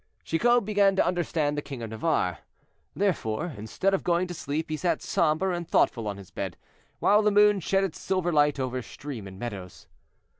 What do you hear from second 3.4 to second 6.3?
instead of going to sleep, he sat somber and thoughtful on